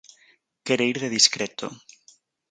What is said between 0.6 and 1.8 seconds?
Quere ir de discreto.